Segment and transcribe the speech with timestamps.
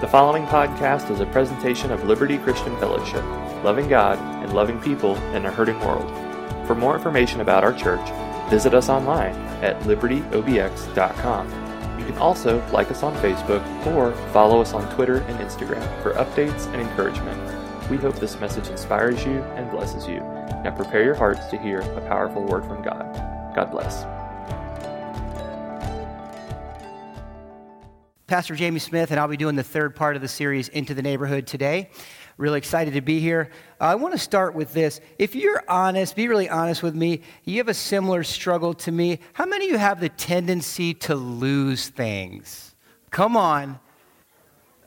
[0.00, 3.22] The following podcast is a presentation of Liberty Christian Fellowship,
[3.62, 6.08] loving God and loving people in a hurting world.
[6.66, 8.08] For more information about our church,
[8.48, 11.48] visit us online at libertyobx.com.
[12.00, 16.14] You can also like us on Facebook or follow us on Twitter and Instagram for
[16.14, 17.38] updates and encouragement.
[17.90, 20.20] We hope this message inspires you and blesses you.
[20.64, 23.04] Now prepare your hearts to hear a powerful word from God.
[23.54, 24.06] God bless.
[28.30, 31.02] Pastor Jamie Smith, and I'll be doing the third part of the series, Into the
[31.02, 31.90] Neighborhood, today.
[32.36, 33.50] Really excited to be here.
[33.80, 35.00] Uh, I want to start with this.
[35.18, 39.18] If you're honest, be really honest with me, you have a similar struggle to me.
[39.32, 42.76] How many of you have the tendency to lose things?
[43.10, 43.80] Come on.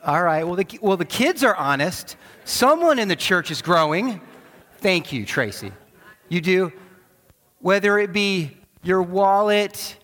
[0.02, 2.16] All right, well, the, well, the kids are honest.
[2.46, 4.22] Someone in the church is growing.
[4.78, 5.70] Thank you, Tracy.
[6.30, 6.72] You do?
[7.58, 9.98] Whether it be your wallet,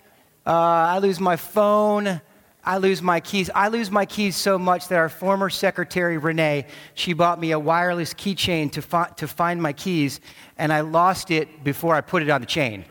[0.47, 2.21] uh, I lose my phone,
[2.65, 3.51] I lose my keys.
[3.55, 7.59] I lose my keys so much that our former secretary, Renee, she bought me a
[7.59, 10.21] wireless keychain to, fi- to find my keys,
[10.59, 12.85] and I lost it before I put it on the chain.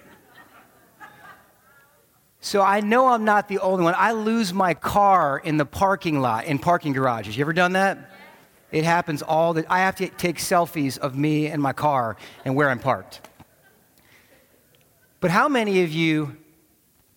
[2.41, 3.93] So I know I'm not the only one.
[3.97, 7.37] I lose my car in the parking lot, in parking garages.
[7.37, 7.97] You ever done that?
[8.71, 12.55] It happens all the I have to take selfies of me and my car and
[12.55, 13.21] where I'm parked.
[15.19, 16.37] But how many of you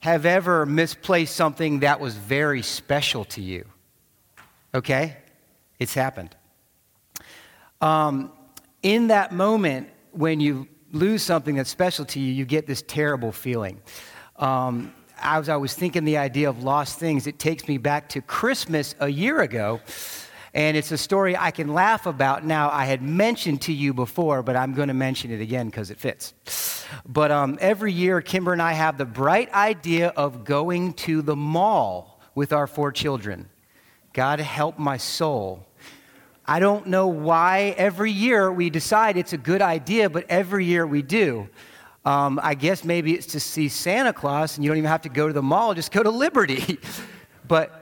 [0.03, 3.65] have ever misplaced something that was very special to you.
[4.75, 5.17] Okay?
[5.79, 6.35] It's happened.
[7.81, 8.33] Um,
[8.83, 13.31] in that moment, when you lose something that's special to you, you get this terrible
[13.31, 13.81] feeling.
[14.37, 18.21] Um, as I was thinking the idea of lost things, it takes me back to
[18.21, 19.81] Christmas a year ago.
[20.55, 22.71] And it's a story I can laugh about now.
[22.71, 25.99] I had mentioned to you before, but I'm going to mention it again because it
[25.99, 26.35] fits.
[27.07, 31.37] But um, every year, Kimber and I have the bright idea of going to the
[31.37, 33.49] mall with our four children.
[34.13, 35.67] God help my soul.
[36.45, 40.87] I don't know why every year we decide it's a good idea, but every year
[40.87, 41.49] we do.
[42.05, 45.09] Um, I guess maybe it's to see Santa Claus and you don't even have to
[45.09, 46.79] go to the mall, just go to Liberty.
[47.49, 47.82] but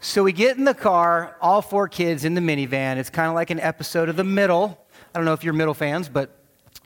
[0.00, 2.98] so we get in the car, all four kids in the minivan.
[2.98, 4.78] It's kind of like an episode of The Middle.
[5.12, 6.38] I don't know if you're Middle fans, but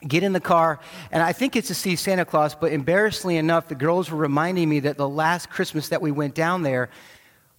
[0.08, 0.80] get in the car,
[1.10, 4.68] and I think it's to see Santa Claus, but embarrassingly enough, the girls were reminding
[4.68, 6.88] me that the last Christmas that we went down there,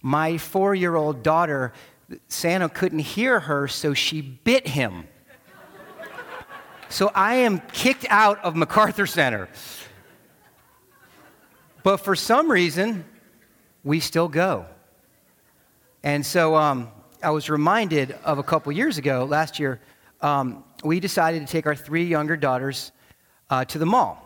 [0.02, 1.72] my four year old daughter,
[2.28, 5.06] Santa couldn't hear her, so she bit him.
[6.88, 9.48] so I am kicked out of MacArthur Center.
[11.82, 13.04] But for some reason,
[13.84, 14.66] we still go.
[16.04, 16.90] And so um,
[17.22, 19.80] I was reminded of a couple years ago, last year,
[20.20, 22.92] um, we decided to take our three younger daughters
[23.48, 24.20] uh, to the mall.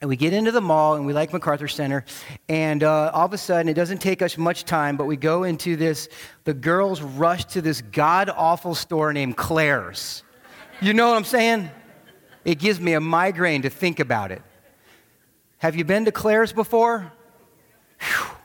[0.00, 2.04] And we get into the mall and we like MacArthur Center.
[2.48, 5.42] And uh, all of a sudden, it doesn't take us much time, but we go
[5.42, 6.08] into this,
[6.44, 10.22] the girls rush to this god awful store named Claire's.
[10.80, 11.70] You know what I'm saying?
[12.44, 14.42] It gives me a migraine to think about it.
[15.58, 17.12] Have you been to Claire's before?
[18.00, 18.36] Whew.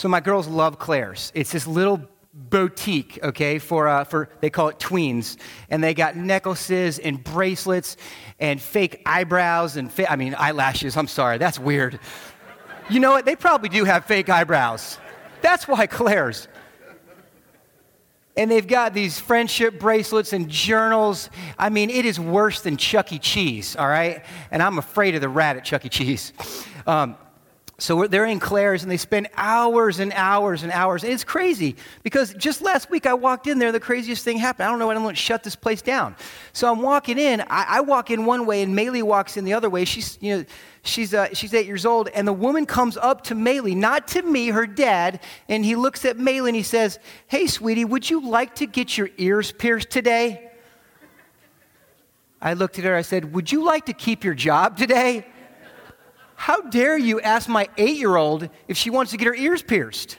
[0.00, 1.30] So my girls love Claire's.
[1.34, 2.00] It's this little
[2.32, 5.36] boutique, okay, for, uh, for they call it tweens.
[5.68, 7.98] And they got necklaces and bracelets
[8.38, 10.96] and fake eyebrows and, fa- I mean, eyelashes.
[10.96, 12.00] I'm sorry, that's weird.
[12.88, 13.26] You know what?
[13.26, 14.96] They probably do have fake eyebrows.
[15.42, 16.48] That's why Claire's.
[18.38, 21.28] And they've got these friendship bracelets and journals.
[21.58, 23.18] I mean, it is worse than Chuck E.
[23.18, 24.24] Cheese, all right?
[24.50, 25.90] And I'm afraid of the rat at Chuck E.
[25.90, 26.32] Cheese.
[26.86, 27.18] Um,
[27.80, 31.02] so they're in Claire's and they spend hours and hours and hours.
[31.02, 34.66] And it's crazy because just last week I walked in there, the craziest thing happened.
[34.66, 36.14] I don't know why I don't shut this place down.
[36.52, 37.40] So I'm walking in.
[37.40, 39.86] I, I walk in one way and Maylee walks in the other way.
[39.86, 40.44] She's, you know,
[40.82, 42.08] she's, uh, she's eight years old.
[42.08, 45.20] And the woman comes up to Maylee, not to me, her dad.
[45.48, 46.98] And he looks at Maylee and he says,
[47.28, 50.50] Hey, sweetie, would you like to get your ears pierced today?
[52.42, 52.94] I looked at her.
[52.94, 55.26] I said, Would you like to keep your job today?
[56.40, 59.60] How dare you ask my eight year old if she wants to get her ears
[59.60, 60.16] pierced?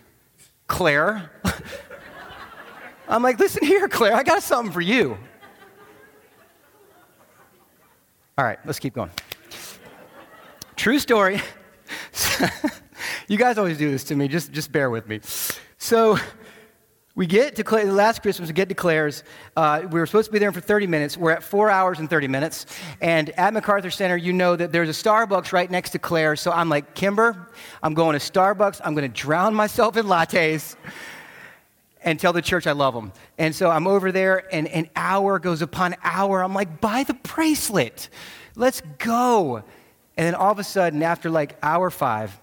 [0.67, 1.31] Claire.
[3.09, 5.17] I'm like, listen here, Claire, I got something for you.
[8.37, 9.09] All right, let's keep going.
[10.75, 11.41] True story.
[13.27, 15.21] you guys always do this to me, just, just bear with me.
[15.79, 16.19] So,
[17.13, 19.23] we get to the last Christmas, we get to Claire's.
[19.57, 21.17] Uh, we were supposed to be there for 30 minutes.
[21.17, 22.65] We're at four hours and 30 minutes.
[23.01, 26.39] And at MacArthur Center, you know that there's a Starbucks right next to Claire's.
[26.39, 27.49] So I'm like, Kimber,
[27.83, 28.79] I'm going to Starbucks.
[28.85, 30.77] I'm going to drown myself in lattes
[32.01, 33.11] and tell the church I love them.
[33.37, 36.41] And so I'm over there, and an hour goes upon hour.
[36.41, 38.09] I'm like, buy the bracelet.
[38.55, 39.57] Let's go.
[40.17, 42.39] And then all of a sudden, after like hour five,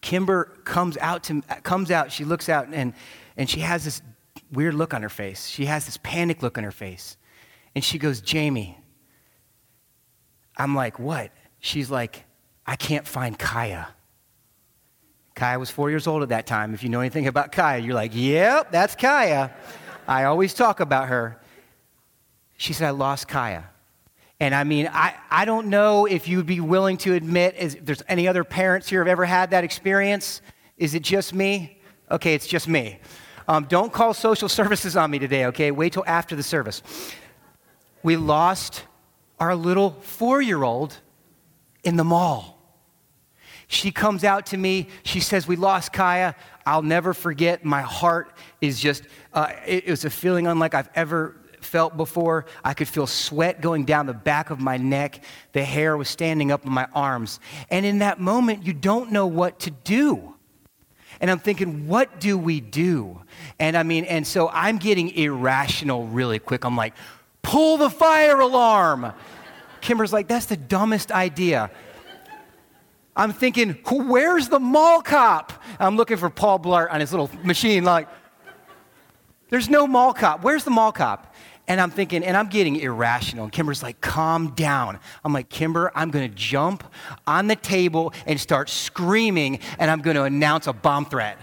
[0.00, 2.12] Kimber comes out to comes out.
[2.12, 2.92] She looks out and
[3.36, 4.02] and she has this
[4.52, 5.46] weird look on her face.
[5.46, 7.16] She has this panic look on her face.
[7.74, 8.78] And she goes, Jamie.
[10.56, 11.32] I'm like, what?
[11.60, 12.24] She's like,
[12.66, 13.88] I can't find Kaya.
[15.34, 16.74] Kaya was four years old at that time.
[16.74, 19.52] If you know anything about Kaya, you're like, yep, that's Kaya.
[20.06, 21.40] I always talk about her.
[22.56, 23.68] She said, I lost Kaya.
[24.38, 28.02] And I mean, I, I don't know if you'd be willing to admit, if there's
[28.08, 30.40] any other parents here have ever had that experience.
[30.76, 31.80] Is it just me?
[32.10, 33.00] Okay, it's just me.
[33.46, 35.70] Um, don't call social services on me today, okay?
[35.70, 36.82] Wait till after the service.
[38.02, 38.84] We lost
[39.38, 40.98] our little four year old
[41.82, 42.54] in the mall.
[43.66, 44.88] She comes out to me.
[45.02, 46.36] She says, We lost Kaya.
[46.66, 47.64] I'll never forget.
[47.64, 52.46] My heart is just, uh, it, it was a feeling unlike I've ever felt before.
[52.62, 55.24] I could feel sweat going down the back of my neck.
[55.52, 57.40] The hair was standing up on my arms.
[57.70, 60.33] And in that moment, you don't know what to do.
[61.20, 63.20] And I'm thinking, what do we do?
[63.58, 66.64] And I mean, and so I'm getting irrational really quick.
[66.64, 66.94] I'm like,
[67.42, 69.12] pull the fire alarm.
[69.80, 71.70] Kimber's like, that's the dumbest idea.
[73.16, 75.52] I'm thinking, where's the mall cop?
[75.78, 78.08] I'm looking for Paul Blart on his little machine, like,
[79.50, 80.42] there's no mall cop.
[80.42, 81.33] Where's the mall cop?
[81.66, 83.44] And I'm thinking, and I'm getting irrational.
[83.44, 84.98] And Kimber's like, calm down.
[85.24, 86.84] I'm like, Kimber, I'm going to jump
[87.26, 91.38] on the table and start screaming, and I'm going to announce a bomb threat.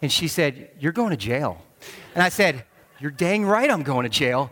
[0.00, 1.62] and she said, You're going to jail.
[2.14, 2.64] And I said,
[2.98, 4.50] You're dang right I'm going to jail.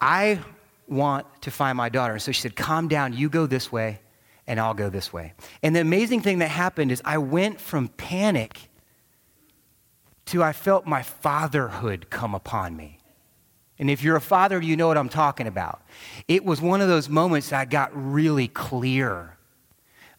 [0.00, 0.40] I
[0.88, 2.14] want to find my daughter.
[2.14, 4.00] And so she said, Calm down, you go this way,
[4.46, 5.34] and I'll go this way.
[5.62, 8.70] And the amazing thing that happened is I went from panic
[10.26, 12.98] to I felt my fatherhood come upon me.
[13.78, 15.82] And if you're a father, you know what I'm talking about.
[16.28, 19.36] It was one of those moments that I got really clear.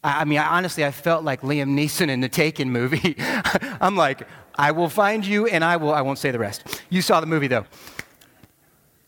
[0.02, 3.16] I mean, I, honestly, I felt like Liam Neeson in the Taken movie.
[3.80, 4.22] I'm like,
[4.54, 6.82] I will find you and I will, I won't say the rest.
[6.88, 7.66] You saw the movie though.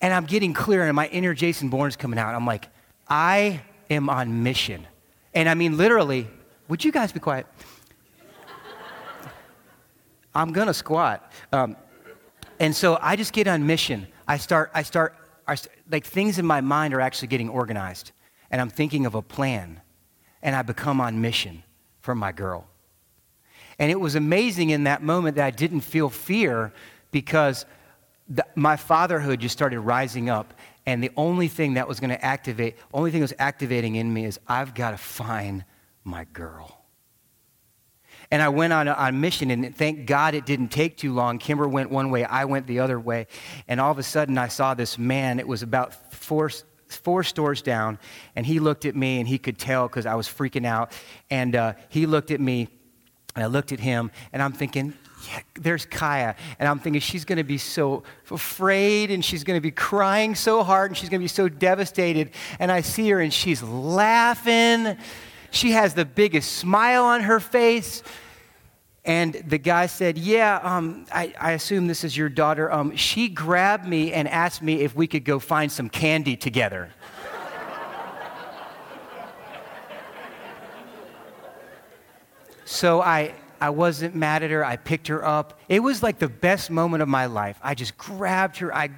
[0.01, 2.35] And I'm getting clear, and my inner Jason Bourne's coming out.
[2.35, 2.69] I'm like,
[3.07, 3.61] I
[3.91, 4.87] am on mission.
[5.35, 6.27] And I mean, literally,
[6.69, 7.47] would you guys be quiet?
[10.35, 11.33] I'm gonna squat.
[11.53, 11.77] Um,
[12.59, 14.07] and so I just get on mission.
[14.29, 15.17] I start, I start,
[15.49, 15.57] I
[15.91, 18.13] like things in my mind are actually getting organized.
[18.51, 19.81] And I'm thinking of a plan.
[20.43, 21.63] And I become on mission
[22.01, 22.67] for my girl.
[23.79, 26.73] And it was amazing in that moment that I didn't feel fear
[27.11, 27.65] because
[28.29, 30.55] the, my fatherhood just started rising up.
[30.87, 34.13] And the only thing that was going to activate, only thing that was activating in
[34.13, 35.65] me is I've got to find
[36.05, 36.80] my girl.
[38.31, 41.39] And I went on a mission, and thank God it didn't take too long.
[41.39, 43.27] Kimber went one way, I went the other way.
[43.67, 45.41] And all of a sudden, I saw this man.
[45.41, 46.51] It was about four,
[46.87, 47.99] four stores down,
[48.37, 50.93] and he looked at me, and he could tell because I was freaking out.
[51.29, 52.69] And uh, he looked at me,
[53.35, 54.95] and I looked at him, and I'm thinking,
[55.29, 56.37] yeah, there's Kaya.
[56.59, 60.35] And I'm thinking she's going to be so afraid and she's going to be crying
[60.35, 62.31] so hard and she's going to be so devastated.
[62.59, 64.97] And I see her and she's laughing.
[65.51, 68.03] She has the biggest smile on her face.
[69.05, 72.71] And the guy said, Yeah, um, I, I, assume this is your daughter.
[72.71, 76.91] Um, she grabbed me and asked me if we could go find some candy together.
[82.67, 84.65] so I, I wasn't mad at her.
[84.65, 85.59] I picked her up.
[85.69, 87.59] It was like the best moment of my life.
[87.63, 88.91] I just grabbed her, I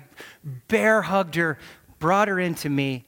[0.67, 1.59] bear hugged her,
[2.01, 3.05] brought her into me,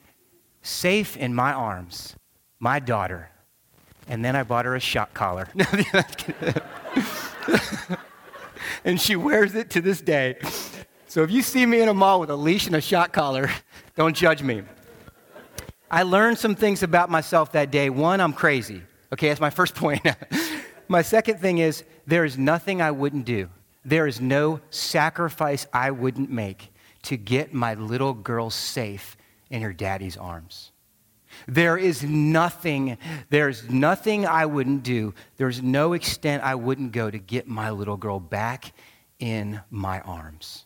[0.61, 2.15] safe in my arms,
[2.59, 3.29] my daughter.
[4.07, 5.47] And then I bought her a shot collar.
[8.85, 10.37] and she wears it to this day.
[11.07, 13.49] So if you see me in a mall with a leash and a shot collar,
[13.95, 14.63] don't judge me.
[15.89, 17.89] I learned some things about myself that day.
[17.89, 18.81] One, I'm crazy.
[19.13, 20.05] Okay, that's my first point.
[20.87, 23.49] my second thing is there is nothing I wouldn't do.
[23.83, 29.15] There is no sacrifice I wouldn't make to get my little girl safe
[29.51, 30.71] in her daddy's arms.
[31.47, 32.97] There is nothing,
[33.29, 35.13] there's nothing I wouldn't do.
[35.37, 38.73] There's no extent I wouldn't go to get my little girl back
[39.19, 40.65] in my arms.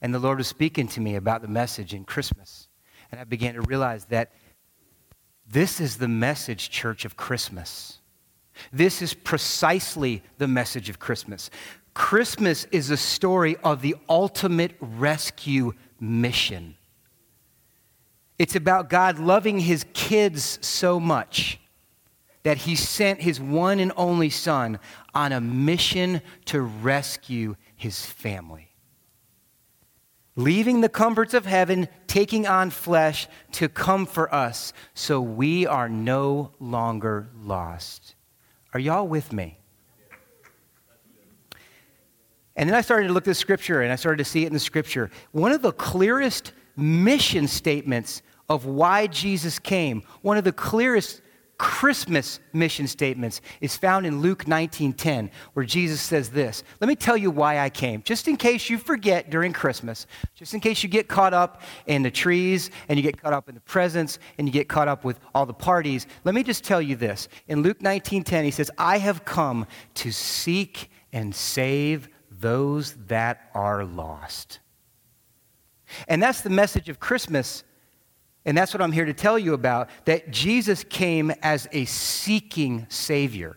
[0.00, 2.68] And the Lord was speaking to me about the message in Christmas.
[3.10, 4.32] And I began to realize that
[5.48, 8.00] this is the message, church, of Christmas.
[8.72, 11.50] This is precisely the message of Christmas.
[11.94, 16.76] Christmas is a story of the ultimate rescue mission.
[18.38, 21.58] It's about God loving his kids so much
[22.42, 24.78] that he sent his one and only son
[25.14, 28.68] on a mission to rescue his family.
[30.36, 35.88] Leaving the comforts of heaven, taking on flesh to come for us so we are
[35.88, 38.14] no longer lost.
[38.74, 39.58] Are y'all with me?
[42.54, 44.46] And then I started to look at the scripture and I started to see it
[44.46, 45.10] in the scripture.
[45.32, 51.22] One of the clearest mission statements of why Jesus came, one of the clearest
[51.58, 56.62] Christmas mission statements is found in Luke 19:10 where Jesus says this.
[56.80, 58.02] Let me tell you why I came.
[58.02, 62.02] Just in case you forget during Christmas, just in case you get caught up in
[62.02, 65.02] the trees and you get caught up in the presents and you get caught up
[65.02, 67.28] with all the parties, let me just tell you this.
[67.48, 73.82] In Luke 19:10 he says, "I have come to seek and save those that are
[73.84, 74.60] lost."
[76.08, 77.64] And that's the message of Christmas
[78.46, 82.86] and that's what I'm here to tell you about that Jesus came as a seeking
[82.88, 83.56] Savior.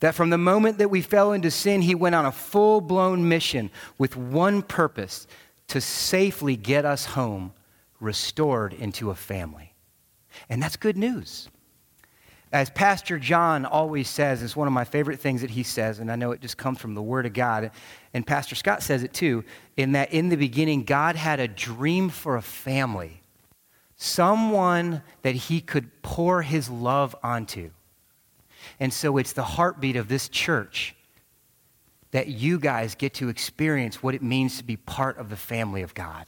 [0.00, 3.28] That from the moment that we fell into sin, he went on a full blown
[3.28, 5.26] mission with one purpose
[5.68, 7.52] to safely get us home,
[8.00, 9.74] restored into a family.
[10.48, 11.50] And that's good news.
[12.52, 16.10] As Pastor John always says, it's one of my favorite things that he says, and
[16.10, 17.70] I know it just comes from the Word of God.
[18.14, 19.44] And Pastor Scott says it too,
[19.76, 23.22] in that in the beginning, God had a dream for a family
[24.02, 27.70] someone that he could pour his love onto.
[28.80, 30.96] And so it's the heartbeat of this church
[32.10, 35.82] that you guys get to experience what it means to be part of the family
[35.82, 36.26] of God.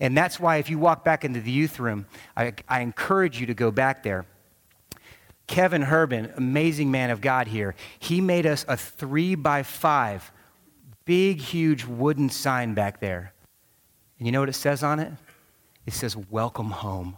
[0.00, 3.46] And that's why, if you walk back into the youth room, I, I encourage you
[3.46, 4.26] to go back there.
[5.46, 10.32] Kevin Herbin, amazing man of God here, he made us a three by five,
[11.04, 13.32] big, huge wooden sign back there.
[14.18, 15.12] And you know what it says on it?
[15.86, 17.16] it says, Welcome home.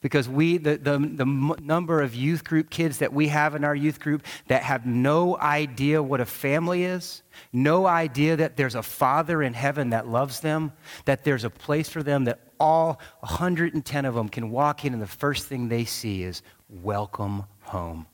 [0.00, 1.24] Because we, the, the, the
[1.60, 5.38] number of youth group kids that we have in our youth group that have no
[5.38, 10.40] idea what a family is, no idea that there's a father in heaven that loves
[10.40, 10.72] them,
[11.04, 15.00] that there's a place for them, that all 110 of them can walk in and
[15.00, 18.06] the first thing they see is, Welcome home.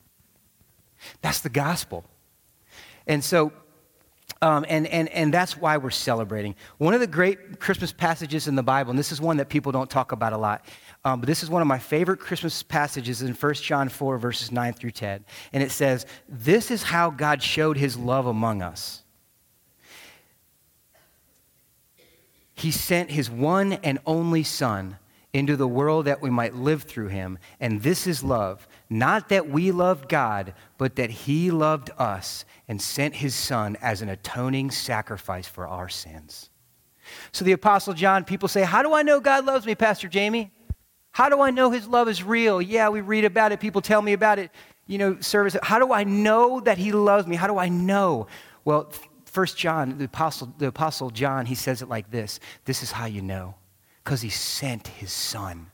[1.22, 2.04] That's the gospel.
[3.06, 3.52] And so
[4.40, 6.54] um, and, and, and that's why we're celebrating.
[6.78, 9.72] One of the great Christmas passages in the Bible, and this is one that people
[9.72, 10.64] don't talk about a lot,
[11.04, 14.52] um, but this is one of my favorite Christmas passages in 1 John 4, verses
[14.52, 15.24] 9 through 10.
[15.52, 19.02] And it says, This is how God showed his love among us.
[22.54, 24.98] He sent his one and only Son
[25.32, 27.38] into the world that we might live through him.
[27.60, 28.66] And this is love.
[28.90, 34.00] Not that we loved God, but that he loved us and sent his son as
[34.00, 36.48] an atoning sacrifice for our sins.
[37.32, 40.52] So the Apostle John, people say, How do I know God loves me, Pastor Jamie?
[41.12, 42.62] How do I know his love is real?
[42.62, 44.50] Yeah, we read about it, people tell me about it.
[44.86, 45.54] You know, service.
[45.62, 47.36] How do I know that he loves me?
[47.36, 48.26] How do I know?
[48.64, 48.90] Well,
[49.26, 52.40] First John, the apostle, the apostle John, he says it like this.
[52.64, 53.54] This is how you know.
[54.02, 55.70] Because he sent his son.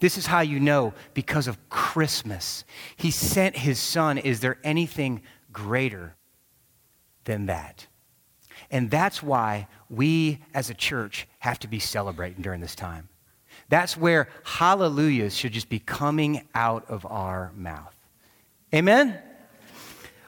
[0.00, 2.64] This is how you know because of Christmas.
[2.96, 4.18] He sent his son.
[4.18, 6.14] Is there anything greater
[7.26, 7.86] than that.
[8.70, 13.08] And that's why we as a church have to be celebrating during this time.
[13.68, 17.94] That's where hallelujahs should just be coming out of our mouth.
[18.74, 19.18] Amen?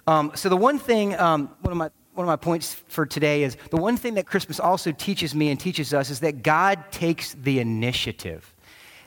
[0.07, 3.43] Um, so, the one thing, um, one, of my, one of my points for today
[3.43, 6.91] is the one thing that Christmas also teaches me and teaches us is that God
[6.91, 8.55] takes the initiative.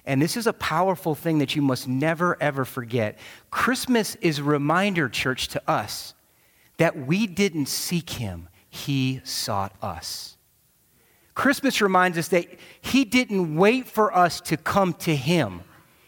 [0.05, 3.17] And this is a powerful thing that you must never, ever forget.
[3.51, 6.13] Christmas is a reminder, church, to us
[6.77, 10.37] that we didn't seek him, he sought us.
[11.35, 12.47] Christmas reminds us that
[12.81, 15.61] he didn't wait for us to come to him,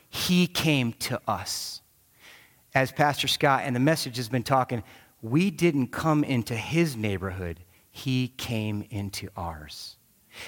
[0.09, 1.81] he came to us.
[2.75, 4.83] As Pastor Scott and the message has been talking,
[5.21, 7.59] we didn't come into his neighborhood,
[7.91, 9.97] he came into ours.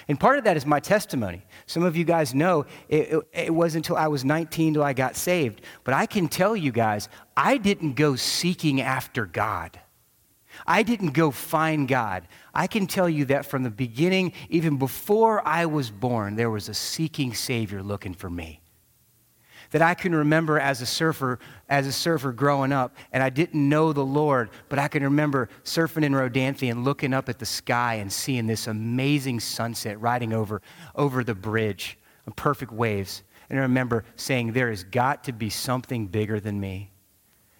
[0.08, 1.44] And part of that is my testimony.
[1.66, 4.94] Some of you guys know it, it, it wasn't until I was 19 till I
[4.94, 5.62] got saved.
[5.84, 9.80] But I can tell you guys, I didn't go seeking after God.
[10.66, 12.28] I didn't go find God.
[12.54, 16.70] I can tell you that from the beginning, even before I was born, there was
[16.70, 18.62] a seeking Savior looking for me.
[19.76, 23.68] That I can remember as a surfer, as a surfer growing up, and I didn't
[23.68, 27.46] know the Lord, but I can remember surfing in Rodanthe and looking up at the
[27.46, 30.62] sky and seeing this amazing sunset riding over,
[30.96, 31.98] over the bridge
[32.38, 33.24] perfect waves.
[33.50, 36.94] And I remember saying, There has got to be something bigger than me.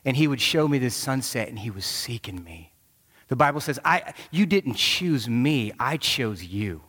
[0.06, 2.72] And he would show me this sunset, and he was seeking me.
[3.28, 6.82] The Bible says, I, You didn't choose me, I chose you.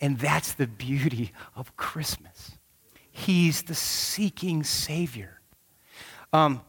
[0.00, 2.55] And that's the beauty of Christmas.
[3.16, 5.40] He's the seeking Savior.
[6.34, 6.60] Um,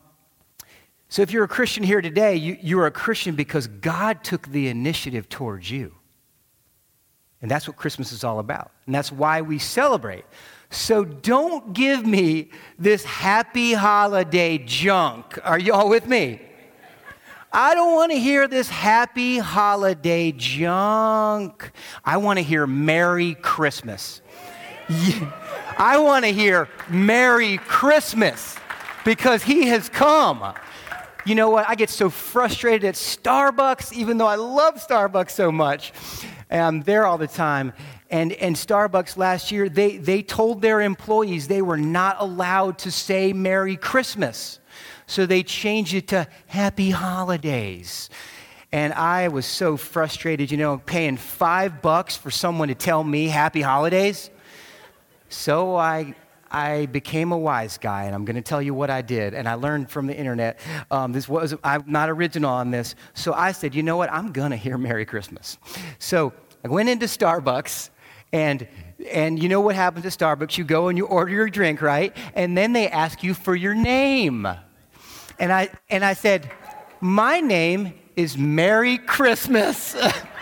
[1.10, 4.70] so if you're a Christian here today, you, you're a Christian because God took the
[4.70, 5.94] initiative towards you.
[7.42, 8.72] And that's what Christmas is all about.
[8.86, 10.24] And that's why we celebrate.
[10.70, 12.50] So don't give me
[12.80, 15.38] this happy holiday junk.
[15.44, 16.42] Are you all with me?
[17.51, 21.72] I don't want to hear this happy holiday junk.
[22.06, 24.22] I want to hear Merry Christmas.
[24.89, 28.56] I want to hear Merry Christmas
[29.03, 30.53] because He has come.
[31.25, 31.67] You know what?
[31.67, 35.91] I get so frustrated at Starbucks, even though I love Starbucks so much.
[36.50, 37.74] And I'm there all the time.
[38.10, 42.91] And, and Starbucks last year, they, they told their employees they were not allowed to
[42.91, 44.60] say Merry Christmas.
[45.06, 48.10] So they changed it to Happy Holidays.
[48.72, 53.27] And I was so frustrated, you know, paying five bucks for someone to tell me
[53.27, 54.29] Happy Holidays.
[55.29, 56.15] So I
[56.50, 59.34] I became a wise guy, and I'm going to tell you what I did.
[59.34, 60.60] And I learned from the internet.
[60.89, 64.12] Um, this was I'm not original on this, so I said, you know what?
[64.12, 65.57] I'm going to hear Merry Christmas.
[66.00, 67.89] So I went into Starbucks,
[68.31, 68.67] and
[69.12, 70.57] and you know what happens at Starbucks?
[70.57, 72.15] You go and you order your drink, right?
[72.34, 74.48] And then they ask you for your name.
[75.39, 76.50] And I and I said,
[77.00, 79.96] my name is Merry Christmas.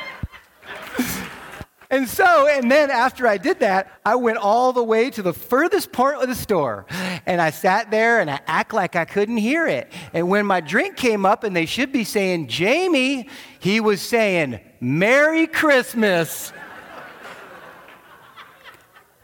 [1.90, 5.34] And so, and then after I did that, I went all the way to the
[5.34, 6.86] furthest part of the store.
[7.26, 9.92] And I sat there and I act like I couldn't hear it.
[10.14, 14.60] And when my drink came up and they should be saying, Jamie, he was saying,
[14.80, 16.52] Merry Christmas.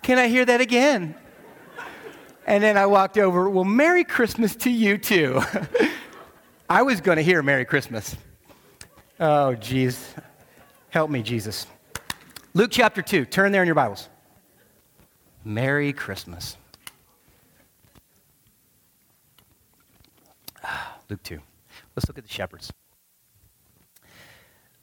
[0.03, 1.15] Can I hear that again?
[2.45, 5.41] And then I walked over, well, Merry Christmas to you too.
[6.69, 8.15] I was going to hear Merry Christmas.
[9.19, 9.99] Oh, jeez.
[10.89, 11.67] Help me, Jesus.
[12.53, 13.24] Luke chapter 2.
[13.25, 14.10] Turn there in your Bibles.
[15.46, 16.58] Merry Christmas.
[21.10, 21.39] Luke 2.
[21.96, 22.74] Let's look at the shepherds.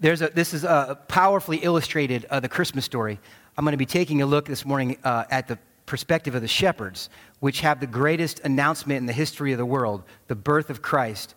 [0.01, 3.21] There's a, this is a powerfully illustrated, uh, the Christmas story.
[3.59, 6.49] I'm going to be taking a look this morning uh, at the perspective of the
[6.49, 7.11] shepherds,
[7.41, 11.35] which have the greatest announcement in the history of the world the birth of Christ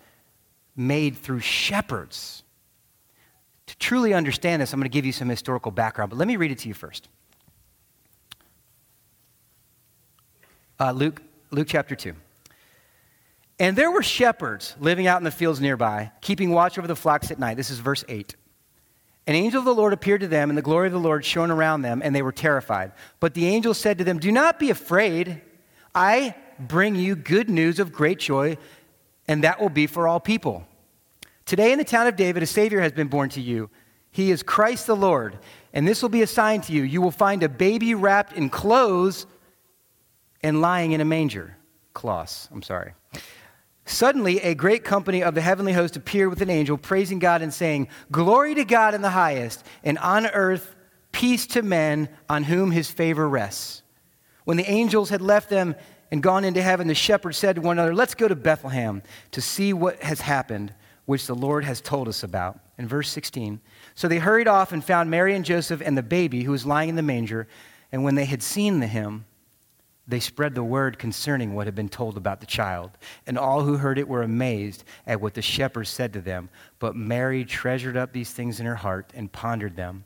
[0.78, 2.44] made through shepherds.
[3.72, 6.36] To truly understand this, I'm going to give you some historical background, but let me
[6.36, 7.08] read it to you first.
[10.78, 12.13] Uh, Luke, Luke chapter 2.
[13.60, 17.32] And there were shepherds living out in the fields nearby, keeping watch over the flocks
[17.32, 17.56] at night.
[17.56, 18.36] This is verse 8.
[19.26, 21.50] An angel of the Lord appeared to them, and the glory of the Lord shone
[21.50, 22.91] around them, and they were terrified.
[23.22, 25.41] But the angel said to them, Do not be afraid.
[25.95, 28.58] I bring you good news of great joy,
[29.30, 30.67] and that will be for all people.
[31.52, 33.70] Today in the town of David, a Savior has been born to you.
[34.10, 35.38] He is Christ the Lord.
[35.74, 36.84] And this will be a sign to you.
[36.84, 39.26] You will find a baby wrapped in clothes
[40.42, 41.58] and lying in a manger.
[41.94, 42.94] Cloths, I'm sorry.
[43.84, 47.54] Suddenly, a great company of the heavenly host appeared with an angel, praising God and
[47.54, 50.74] saying, Glory to God in the highest, and on earth,
[51.12, 53.84] peace to men on whom his favor rests.
[54.46, 55.76] When the angels had left them
[56.12, 59.42] and gone into heaven, the shepherds said to one another, Let's go to Bethlehem to
[59.42, 60.74] see what has happened
[61.06, 62.60] which the Lord has told us about.
[62.78, 63.60] In verse 16,
[63.94, 66.90] so they hurried off and found Mary and Joseph and the baby who was lying
[66.90, 67.48] in the manger.
[67.92, 69.26] And when they had seen the him,
[70.08, 72.92] they spread the word concerning what had been told about the child.
[73.28, 76.50] And all who heard it were amazed at what the shepherds said to them.
[76.80, 80.04] But Mary treasured up these things in her heart and pondered them.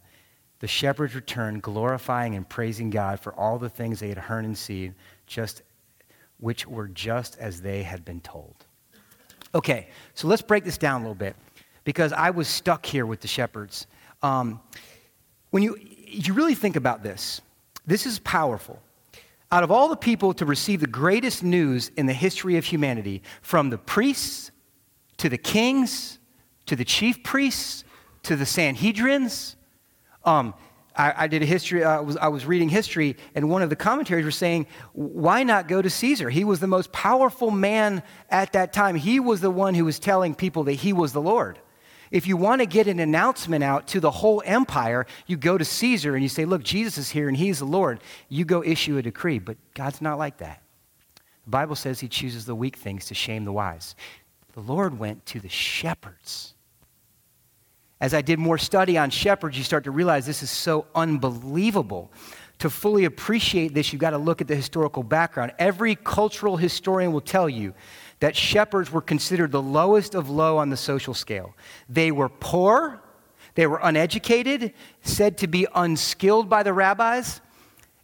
[0.60, 4.58] The shepherds returned, glorifying and praising God for all the things they had heard and
[4.58, 4.96] seen,
[5.28, 5.62] just,
[6.40, 8.65] which were just as they had been told.
[9.56, 11.36] Okay, so let's break this down a little bit
[11.86, 13.88] because I was stuck here with the shepherds.
[14.22, 14.60] Um,
[15.52, 17.42] when you, you really think about this,
[17.88, 18.82] this is powerful.
[19.52, 23.24] Out of all the people to receive the greatest news in the history of humanity,
[23.42, 24.52] from the priests
[25.18, 26.20] to the kings
[26.66, 27.84] to the chief priests
[28.24, 29.56] to the Sanhedrins,
[30.24, 30.54] um,
[30.98, 33.76] I, I, did a history, uh, was, I was reading history, and one of the
[33.76, 36.30] commentaries were saying, why not go to Caesar?
[36.30, 38.96] He was the most powerful man at that time.
[38.96, 41.60] He was the one who was telling people that he was the Lord.
[42.12, 45.66] If you want to get an announcement out to the whole empire, you go to
[45.66, 48.00] Caesar and you say, Look, Jesus is here and he's the Lord.
[48.30, 49.40] You go issue a decree.
[49.40, 50.62] But God's not like that.
[51.44, 53.96] The Bible says he chooses the weak things to shame the wise.
[54.54, 56.55] The Lord went to the shepherds
[58.02, 62.12] as I did more study on shepherds, you start to realize this is so unbelievable.
[62.60, 65.54] To fully appreciate this, you've got to look at the historical background.
[65.60, 67.74] Every cultural historian will tell you
[68.20, 71.54] that shepherds were considered the lowest of low on the social scale.
[71.90, 73.02] They were poor,
[73.56, 77.42] they were uneducated, said to be unskilled by the rabbis,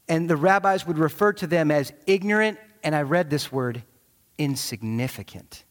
[0.07, 3.83] and the rabbis would refer to them as ignorant, and I read this word,
[4.37, 5.63] insignificant.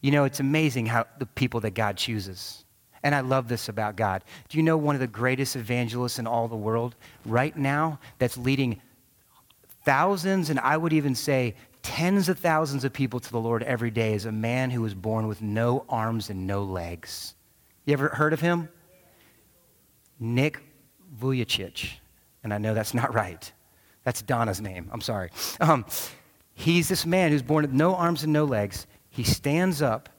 [0.00, 2.64] You know, it's amazing how the people that God chooses.
[3.02, 4.24] And I love this about God.
[4.48, 8.36] Do you know one of the greatest evangelists in all the world right now that's
[8.36, 8.80] leading
[9.84, 13.92] thousands and I would even say tens of thousands of people to the Lord every
[13.92, 17.34] day is a man who was born with no arms and no legs.
[17.84, 18.68] You ever heard of him?
[20.18, 20.60] Nick
[21.20, 21.90] Vujicic.
[22.42, 23.52] And I know that's not right.
[24.02, 24.88] That's Donna's name.
[24.92, 25.30] I'm sorry.
[25.60, 25.86] Um,
[26.54, 28.88] he's this man who's born with no arms and no legs.
[29.16, 30.10] He stands up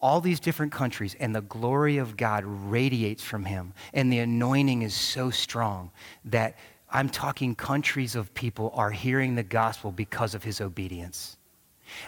[0.00, 3.74] all these different countries, and the glory of God radiates from him.
[3.94, 5.92] And the anointing is so strong
[6.24, 6.58] that
[6.90, 11.36] I'm talking countries of people are hearing the gospel because of his obedience.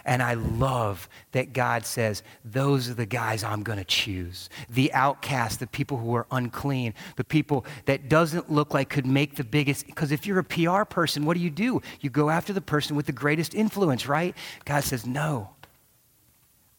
[0.03, 4.49] And I love that God says, those are the guys I'm going to choose.
[4.69, 9.35] The outcasts, the people who are unclean, the people that doesn't look like could make
[9.37, 9.85] the biggest.
[9.85, 11.81] Because if you're a PR person, what do you do?
[12.01, 14.35] You go after the person with the greatest influence, right?
[14.65, 15.52] God says, no.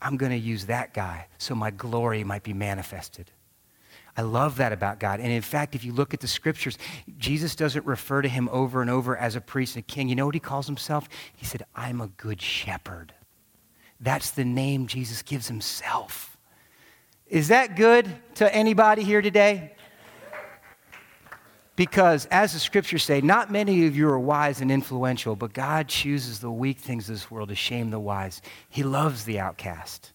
[0.05, 3.31] I'm going to use that guy so my glory might be manifested.
[4.17, 5.19] I love that about God.
[5.19, 6.79] And in fact, if you look at the scriptures,
[7.19, 10.09] Jesus doesn't refer to him over and over as a priest and a king.
[10.09, 11.09] You know what he calls himself?
[11.35, 13.15] He said, I'm a good shepherd.
[13.99, 16.37] That's the name Jesus gives himself.
[17.27, 19.74] Is that good to anybody here today?
[21.77, 25.89] Because, as the scriptures say, not many of you are wise and influential, but God
[25.89, 28.43] chooses the weak things of this world to shame the wise.
[28.69, 30.13] He loves the outcast.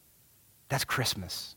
[0.70, 1.56] That's Christmas.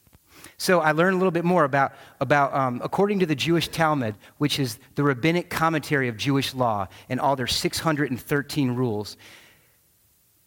[0.57, 4.17] So I learned a little bit more about, about um, according to the Jewish Talmud,
[4.38, 9.17] which is the rabbinic commentary of Jewish law and all their 613 rules,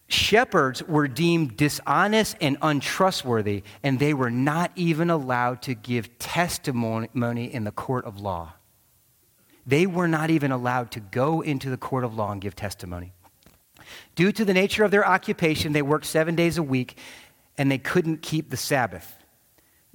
[0.07, 7.53] shepherds were deemed dishonest and untrustworthy, and they were not even allowed to give testimony
[7.53, 8.54] in the court of law.
[9.65, 13.13] They were not even allowed to go into the court of law and give testimony.
[14.15, 16.97] Due to the nature of their occupation, they worked seven days a week
[17.57, 19.15] and they couldn't keep the Sabbath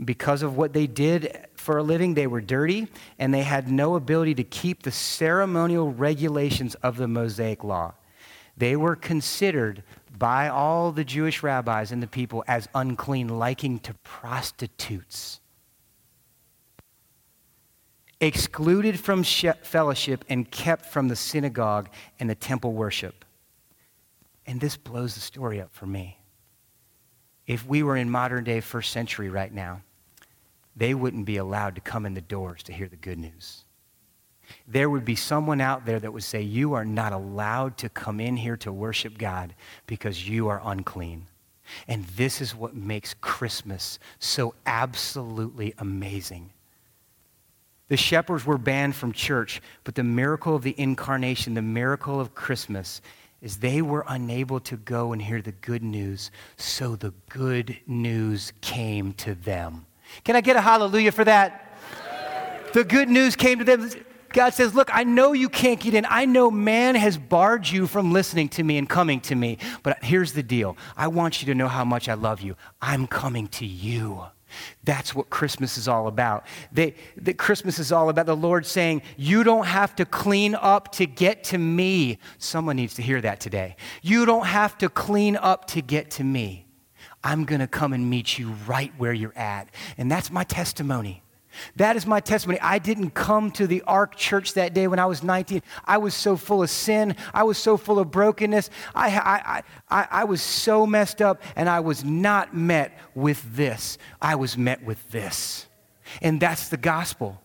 [0.04, 3.94] because of what they did for a living, they were dirty and they had no
[3.96, 7.94] ability to keep the ceremonial regulations of the Mosaic law.
[8.56, 9.82] They were considered
[10.18, 15.40] by all the Jewish rabbis and the people as unclean, liking to prostitutes.
[18.20, 23.24] Excluded from fellowship and kept from the synagogue and the temple worship.
[24.46, 26.18] And this blows the story up for me.
[27.46, 29.82] If we were in modern day first century right now,
[30.76, 33.64] they wouldn't be allowed to come in the doors to hear the good news.
[34.66, 38.20] There would be someone out there that would say, You are not allowed to come
[38.20, 39.54] in here to worship God
[39.86, 41.26] because you are unclean.
[41.86, 46.50] And this is what makes Christmas so absolutely amazing.
[47.90, 52.36] The shepherds were banned from church, but the miracle of the incarnation, the miracle of
[52.36, 53.02] Christmas,
[53.42, 58.52] is they were unable to go and hear the good news, so the good news
[58.60, 59.86] came to them.
[60.22, 61.76] Can I get a hallelujah for that?
[62.72, 63.90] The good news came to them.
[64.28, 66.06] God says, Look, I know you can't get in.
[66.08, 69.58] I know man has barred you from listening to me and coming to me.
[69.82, 72.54] But here's the deal I want you to know how much I love you.
[72.80, 74.26] I'm coming to you.
[74.84, 76.46] That's what Christmas is all about.
[76.72, 80.92] They, the Christmas is all about the Lord saying, You don't have to clean up
[80.92, 82.18] to get to me.
[82.38, 83.76] Someone needs to hear that today.
[84.02, 86.66] You don't have to clean up to get to me.
[87.22, 89.68] I'm going to come and meet you right where you're at.
[89.98, 91.22] And that's my testimony.
[91.76, 92.60] That is my testimony.
[92.60, 95.62] I didn't come to the Ark Church that day when I was 19.
[95.84, 97.16] I was so full of sin.
[97.34, 98.70] I was so full of brokenness.
[98.94, 103.98] I, I, I, I was so messed up, and I was not met with this.
[104.20, 105.66] I was met with this.
[106.22, 107.40] And that's the gospel.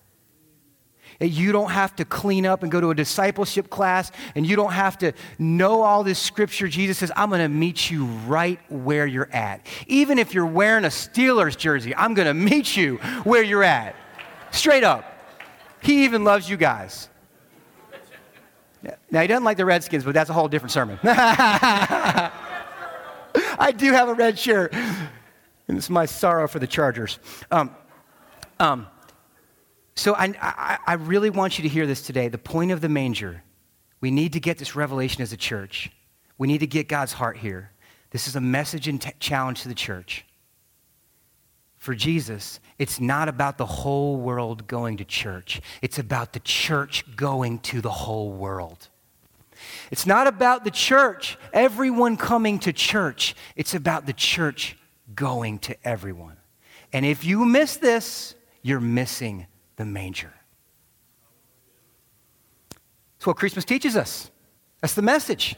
[1.20, 4.74] You don't have to clean up and go to a discipleship class, and you don't
[4.74, 6.68] have to know all this scripture.
[6.68, 9.66] Jesus says, I'm going to meet you right where you're at.
[9.88, 13.96] Even if you're wearing a Steelers jersey, I'm going to meet you where you're at.
[14.52, 15.06] Straight up.
[15.82, 17.10] He even loves you guys.
[19.10, 21.00] Now, he doesn't like the Redskins, but that's a whole different sermon.
[21.04, 22.32] I
[23.76, 27.20] do have a red shirt, and it's my sorrow for the Chargers.
[27.52, 27.76] Um,
[28.60, 28.88] um,
[29.96, 32.28] so I, I, I, really want you to hear this today.
[32.28, 33.44] The point of the manger,
[34.02, 35.92] we need to get this revelation as a church.
[36.38, 37.72] We need to get God's heart here.
[38.12, 40.26] This is a message and t- challenge to the church.
[41.78, 45.62] For Jesus, it's not about the whole world going to church.
[45.82, 48.90] It's about the church going to the whole world.
[49.92, 53.36] It's not about the church, everyone coming to church.
[53.56, 54.78] It's about the church
[55.14, 56.38] going to everyone.
[56.92, 60.34] And if you miss this, you're missing the manger.
[63.18, 64.30] That's what Christmas teaches us.
[64.82, 65.56] That's the message.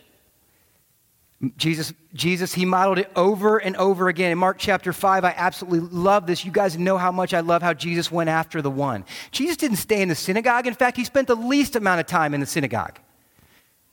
[1.56, 4.32] Jesus, Jesus, he modeled it over and over again.
[4.32, 6.44] In Mark chapter 5, I absolutely love this.
[6.44, 9.06] You guys know how much I love how Jesus went after the one.
[9.32, 10.66] Jesus didn't stay in the synagogue.
[10.66, 13.00] In fact, he spent the least amount of time in the synagogue.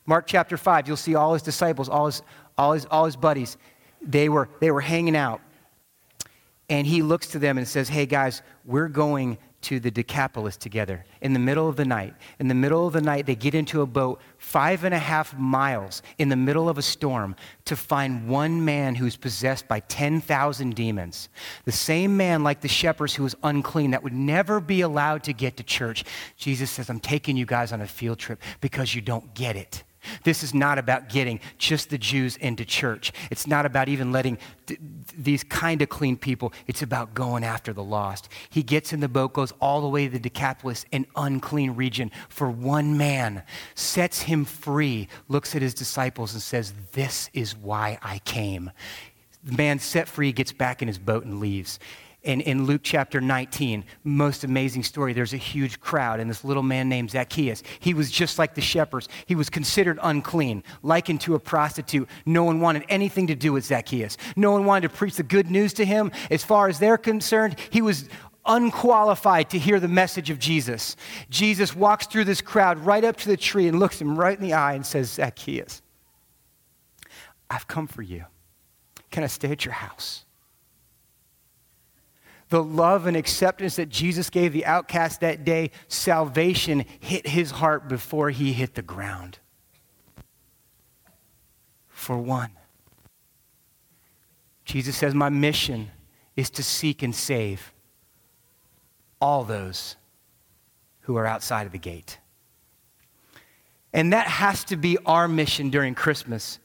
[0.06, 2.22] Mark chapter 5, you'll see all his disciples, all his,
[2.56, 3.56] all his, all his buddies,
[4.00, 5.40] they were, they were hanging out.
[6.68, 11.04] And he looks to them and says, Hey guys, we're going to the Decapolis together
[11.20, 12.14] in the middle of the night.
[12.38, 15.36] In the middle of the night, they get into a boat five and a half
[15.36, 20.74] miles in the middle of a storm to find one man who's possessed by 10,000
[20.74, 21.28] demons.
[21.64, 25.32] The same man, like the shepherds, who was unclean, that would never be allowed to
[25.32, 26.04] get to church.
[26.36, 29.82] Jesus says, I'm taking you guys on a field trip because you don't get it.
[30.22, 33.12] This is not about getting just the Jews into church.
[33.30, 34.80] It's not about even letting th-
[35.16, 36.52] these kind of clean people.
[36.66, 38.28] It's about going after the lost.
[38.50, 42.10] He gets in the boat, goes all the way to the Decapolis, an unclean region,
[42.28, 43.42] for one man,
[43.74, 48.70] sets him free, looks at his disciples, and says, This is why I came.
[49.42, 51.78] The man set free gets back in his boat and leaves
[52.24, 55.12] in, in Luke chapter 19, most amazing story.
[55.12, 58.62] There's a huge crowd, and this little man named Zacchaeus, he was just like the
[58.62, 59.08] shepherds.
[59.26, 62.08] He was considered unclean, likened to a prostitute.
[62.24, 64.16] No one wanted anything to do with Zacchaeus.
[64.36, 66.10] No one wanted to preach the good news to him.
[66.30, 68.08] As far as they're concerned, he was
[68.46, 70.96] unqualified to hear the message of Jesus.
[71.28, 74.42] Jesus walks through this crowd right up to the tree and looks him right in
[74.42, 75.82] the eye and says, Zacchaeus,
[77.50, 78.24] I've come for you.
[79.10, 80.23] Can I stay at your house?
[82.48, 87.88] The love and acceptance that Jesus gave the outcast that day, salvation hit his heart
[87.88, 89.38] before he hit the ground.
[91.88, 92.50] For one,
[94.64, 95.90] Jesus says, My mission
[96.36, 97.72] is to seek and save
[99.20, 99.96] all those
[101.00, 102.18] who are outside of the gate.
[103.92, 106.58] And that has to be our mission during Christmas.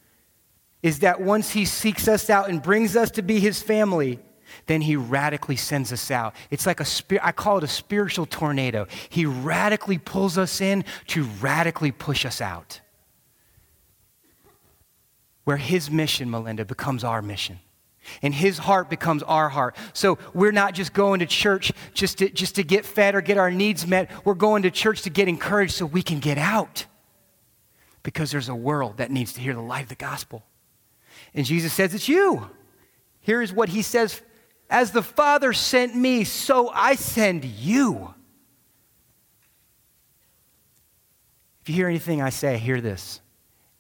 [0.81, 4.19] Is that once he seeks us out and brings us to be his family,
[4.69, 6.35] then he radically sends us out.
[6.51, 8.85] It's like a spirit, I call it a spiritual tornado.
[9.09, 12.79] He radically pulls us in to radically push us out.
[15.43, 17.57] Where his mission, Melinda, becomes our mission.
[18.21, 19.75] And his heart becomes our heart.
[19.93, 23.39] So we're not just going to church just to, just to get fed or get
[23.39, 24.11] our needs met.
[24.23, 26.85] We're going to church to get encouraged so we can get out.
[28.03, 30.43] Because there's a world that needs to hear the light of the gospel.
[31.33, 32.51] And Jesus says, It's you.
[33.21, 34.21] Here's what he says
[34.69, 38.13] as the Father sent me, so I send you.
[41.61, 43.21] If you hear anything I say, hear this.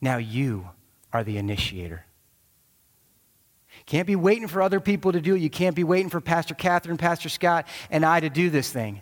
[0.01, 0.69] Now you
[1.13, 2.05] are the initiator.
[3.85, 5.39] Can't be waiting for other people to do it.
[5.39, 9.01] You can't be waiting for Pastor Catherine, Pastor Scott, and I to do this thing.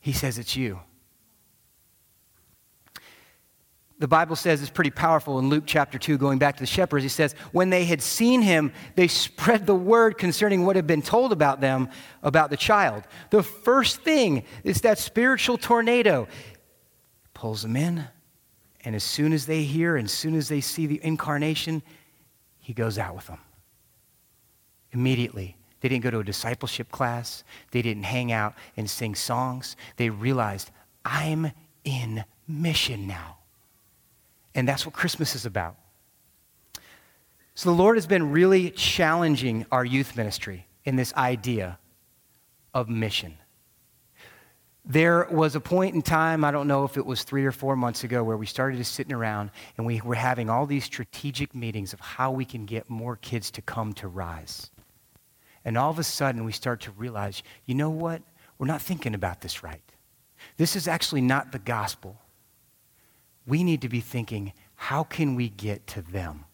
[0.00, 0.80] He says it's you
[3.98, 7.04] the Bible says is pretty powerful in Luke chapter 2, going back to the shepherds.
[7.04, 11.02] He says, When they had seen him, they spread the word concerning what had been
[11.02, 11.88] told about them
[12.22, 13.04] about the child.
[13.30, 16.26] The first thing is that spiritual tornado
[17.34, 18.04] pulls them in,
[18.84, 21.82] and as soon as they hear, and as soon as they see the incarnation,
[22.58, 23.38] he goes out with them.
[24.90, 25.56] Immediately.
[25.80, 29.76] They didn't go to a discipleship class, they didn't hang out and sing songs.
[29.96, 30.70] They realized,
[31.04, 31.52] I'm
[31.84, 33.36] in mission now.
[34.54, 35.76] And that's what Christmas is about.
[37.54, 41.78] So the Lord has been really challenging our youth ministry in this idea
[42.72, 43.38] of mission.
[44.84, 47.74] There was a point in time, I don't know if it was three or four
[47.74, 51.54] months ago, where we started just sitting around and we were having all these strategic
[51.54, 54.70] meetings of how we can get more kids to come to Rise.
[55.64, 58.20] And all of a sudden, we start to realize, you know what?
[58.58, 59.80] We're not thinking about this right.
[60.58, 62.20] This is actually not the gospel
[63.46, 66.44] we need to be thinking, how can we get to them?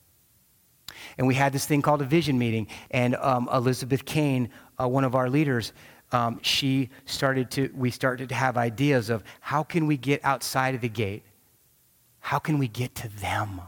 [1.19, 4.51] And we had this thing called a vision meeting, and um, Elizabeth Kane,
[4.81, 5.73] uh, one of our leaders,
[6.13, 10.75] um, she started to, we started to have ideas of how can we get outside
[10.75, 11.23] of the gate?
[12.19, 13.61] How can we get to them?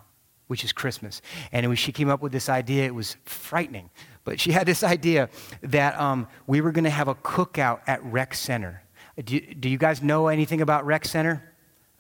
[0.48, 1.22] Which is Christmas.
[1.52, 3.90] And when she came up with this idea, it was frightening.
[4.24, 5.30] But she had this idea
[5.62, 8.82] that um, we were going to have a cookout at Rec Center.
[9.24, 11.51] Do, do you guys know anything about Rec Center?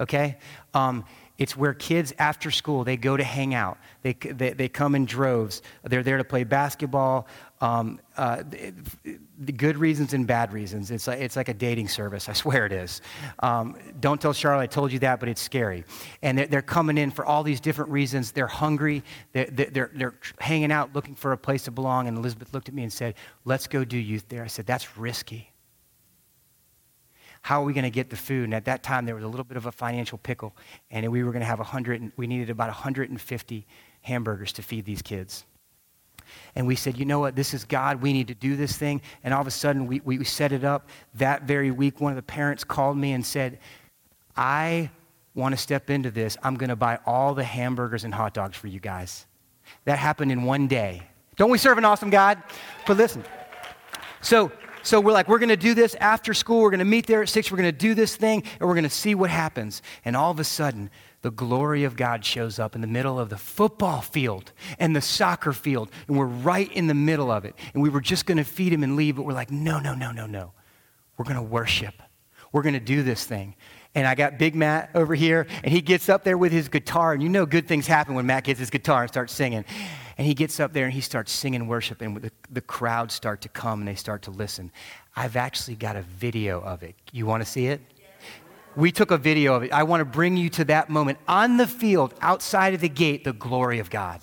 [0.02, 0.36] Okay?
[0.74, 1.04] Um,
[1.38, 3.78] it's where kids after school, they go to hang out.
[4.02, 5.62] They, they, they come in droves.
[5.82, 7.26] They're there to play basketball.
[7.60, 8.42] Um, uh,
[9.38, 10.90] the good reasons and bad reasons.
[10.90, 12.28] It's like, it's like a dating service.
[12.28, 13.00] I swear it is.
[13.40, 15.84] Um, don't tell Charlotte I told you that, but it's scary.
[16.22, 18.32] And they're, they're coming in for all these different reasons.
[18.32, 19.02] They're hungry.
[19.32, 22.08] They're, they're, they're hanging out looking for a place to belong.
[22.08, 24.44] And Elizabeth looked at me and said, Let's go do youth there.
[24.44, 25.51] I said, That's risky
[27.42, 28.44] how are we going to get the food?
[28.44, 30.56] And at that time, there was a little bit of a financial pickle,
[30.90, 33.66] and we were going to have 100, we needed about 150
[34.02, 35.44] hamburgers to feed these kids.
[36.54, 38.00] And we said, you know what, this is God.
[38.00, 39.02] We need to do this thing.
[39.24, 40.88] And all of a sudden, we, we set it up.
[41.14, 43.58] That very week, one of the parents called me and said,
[44.36, 44.90] I
[45.34, 48.56] want to step into this, I'm going to buy all the hamburgers and hot dogs
[48.56, 49.26] for you guys.
[49.84, 51.02] That happened in one day.
[51.36, 52.42] Don't we serve an awesome God?
[52.86, 53.24] But listen.
[54.20, 56.62] So, so we're like, we're going to do this after school.
[56.62, 57.50] We're going to meet there at six.
[57.50, 59.82] We're going to do this thing, and we're going to see what happens.
[60.04, 60.90] And all of a sudden,
[61.22, 65.00] the glory of God shows up in the middle of the football field and the
[65.00, 67.54] soccer field, and we're right in the middle of it.
[67.74, 69.94] And we were just going to feed him and leave, but we're like, no, no,
[69.94, 70.52] no, no, no.
[71.16, 71.94] We're going to worship.
[72.50, 73.54] We're going to do this thing.
[73.94, 77.12] And I got Big Matt over here, and he gets up there with his guitar,
[77.12, 79.64] and you know good things happen when Matt gets his guitar and starts singing.
[80.18, 83.40] And he gets up there and he starts singing worship, and the, the crowds start
[83.42, 84.70] to come and they start to listen.
[85.16, 86.94] I've actually got a video of it.
[87.12, 87.80] You want to see it?
[88.74, 89.72] We took a video of it.
[89.72, 93.24] I want to bring you to that moment on the field, outside of the gate,
[93.24, 94.20] the glory of God.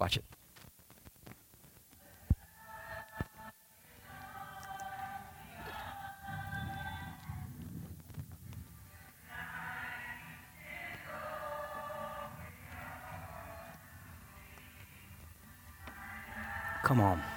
[0.00, 0.24] Watch it.
[16.84, 17.33] Come on.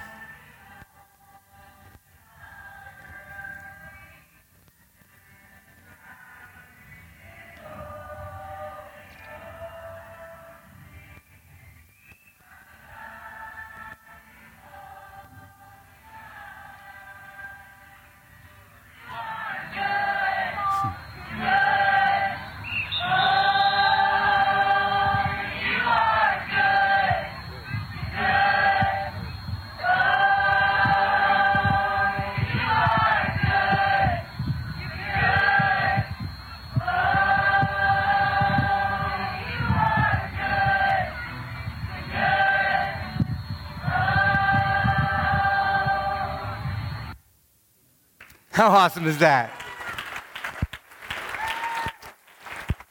[48.57, 49.51] How awesome is that?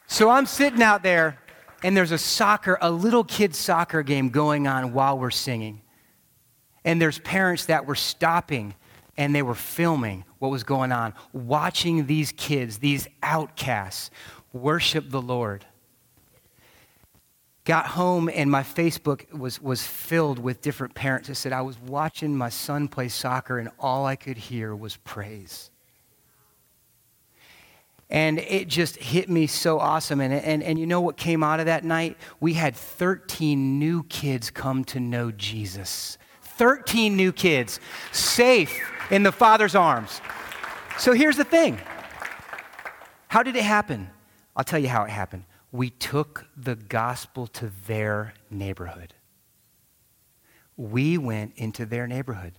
[0.07, 1.37] So I'm sitting out there,
[1.83, 5.81] and there's a soccer, a little kid soccer game going on while we're singing.
[6.85, 8.75] And there's parents that were stopping
[9.17, 14.09] and they were filming what was going on, watching these kids, these outcasts,
[14.53, 15.65] worship the Lord.
[17.67, 21.77] Got home and my Facebook was, was filled with different parents that said, I was
[21.77, 25.69] watching my son play soccer and all I could hear was praise.
[28.09, 30.21] And it just hit me so awesome.
[30.21, 32.15] And, and, and you know what came out of that night?
[32.39, 36.17] We had 13 new kids come to know Jesus.
[36.41, 37.81] 13 new kids,
[38.13, 38.79] safe
[39.11, 40.21] in the Father's arms.
[40.97, 41.81] So here's the thing
[43.27, 44.09] how did it happen?
[44.55, 45.43] I'll tell you how it happened
[45.77, 49.13] we took the gospel to their neighborhood.
[50.75, 52.53] We went into their neighborhood.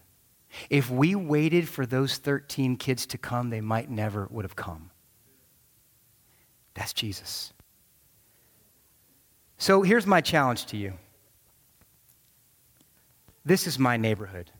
[0.70, 4.90] If we waited for those 13 kids to come, they might never would have come.
[6.74, 7.52] That's Jesus.
[9.59, 10.94] So here's my challenge to you.
[13.44, 14.52] This is my neighborhood,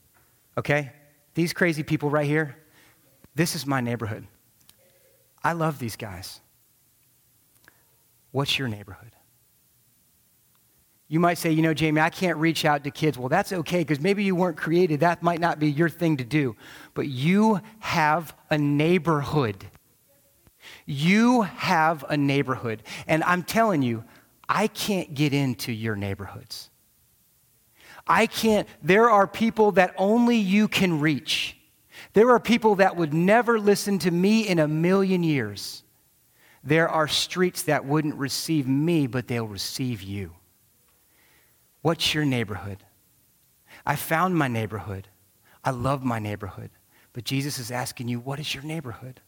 [0.57, 0.93] okay?
[1.35, 2.57] These crazy people right here,
[3.37, 4.27] this is my neighborhood.
[5.45, 6.41] I love these guys.
[8.31, 9.13] What's your neighborhood?
[11.11, 13.17] You might say, you know, Jamie, I can't reach out to kids.
[13.17, 15.01] Well, that's okay because maybe you weren't created.
[15.01, 16.55] That might not be your thing to do.
[16.93, 19.65] But you have a neighborhood.
[20.85, 22.83] You have a neighborhood.
[23.07, 24.05] And I'm telling you,
[24.47, 26.69] I can't get into your neighborhoods.
[28.07, 28.69] I can't.
[28.83, 31.57] There are people that only you can reach.
[32.13, 35.83] There are people that would never listen to me in a million years.
[36.69, 40.35] There are streets that wouldn't receive me, but they'll receive you.
[41.81, 42.85] What's your neighborhood?
[43.87, 45.09] I found my neighborhood.
[45.65, 46.69] I love my neighborhood.
[47.15, 49.23] But Jesus is asking you, what is your neighborhood?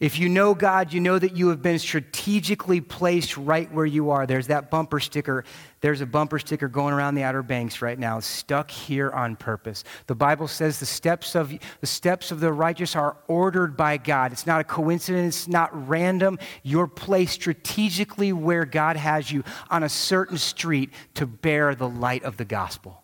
[0.00, 4.10] If you know God, you know that you have been strategically placed right where you
[4.10, 4.26] are.
[4.26, 5.44] There's that bumper sticker.
[5.82, 9.84] There's a bumper sticker going around the Outer Banks right now, stuck here on purpose.
[10.06, 14.32] The Bible says the steps of the steps of the righteous are ordered by God.
[14.32, 16.38] It's not a coincidence, it's not random.
[16.62, 22.24] You're placed strategically where God has you on a certain street to bear the light
[22.24, 22.99] of the gospel.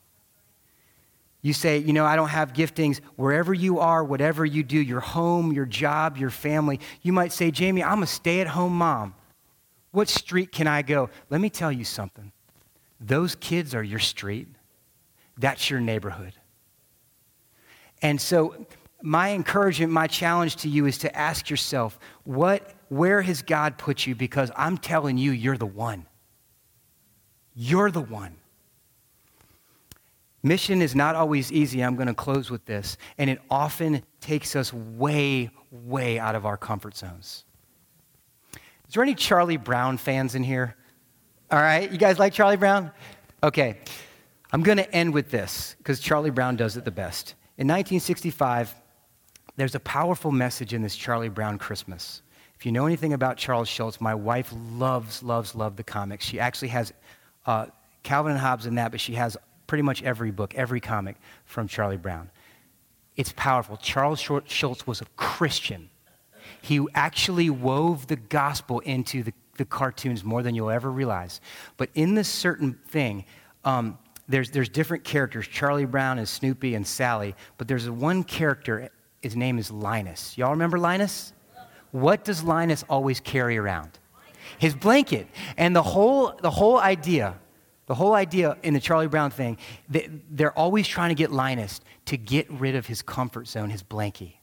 [1.46, 3.00] You say, you know, I don't have giftings.
[3.14, 7.52] Wherever you are, whatever you do, your home, your job, your family, you might say,
[7.52, 9.14] Jamie, I'm a stay at home mom.
[9.92, 11.08] What street can I go?
[11.30, 12.32] Let me tell you something.
[13.00, 14.48] Those kids are your street,
[15.38, 16.32] that's your neighborhood.
[18.02, 18.66] And so,
[19.00, 24.04] my encouragement, my challenge to you is to ask yourself, what, where has God put
[24.04, 24.16] you?
[24.16, 26.06] Because I'm telling you, you're the one.
[27.54, 28.34] You're the one.
[30.46, 31.82] Mission is not always easy.
[31.82, 32.98] I'm going to close with this.
[33.18, 37.44] And it often takes us way, way out of our comfort zones.
[38.86, 40.76] Is there any Charlie Brown fans in here?
[41.50, 42.92] All right, you guys like Charlie Brown?
[43.42, 43.78] Okay,
[44.52, 47.34] I'm going to end with this because Charlie Brown does it the best.
[47.58, 48.72] In 1965,
[49.56, 52.22] there's a powerful message in this Charlie Brown Christmas.
[52.56, 56.24] If you know anything about Charles Schulz, my wife loves, loves, loves the comics.
[56.24, 56.92] She actually has
[57.46, 57.66] uh,
[58.04, 59.36] Calvin and Hobbes in that, but she has
[59.66, 62.30] pretty much every book, every comic from Charlie Brown.
[63.16, 63.76] It's powerful.
[63.76, 65.88] Charles Schulz was a Christian.
[66.62, 71.40] He actually wove the gospel into the, the cartoons more than you'll ever realize.
[71.76, 73.24] But in this certain thing,
[73.64, 73.98] um,
[74.28, 75.46] there's, there's different characters.
[75.48, 77.34] Charlie Brown and Snoopy and Sally.
[77.58, 78.90] But there's one character,
[79.22, 80.36] his name is Linus.
[80.36, 81.32] Y'all remember Linus?
[81.92, 83.98] What does Linus always carry around?
[84.58, 85.28] His blanket.
[85.56, 87.38] And the whole, the whole idea,
[87.86, 89.58] the whole idea in the Charlie Brown thing,
[89.88, 93.82] they, they're always trying to get Linus to get rid of his comfort zone, his
[93.82, 94.34] blankie.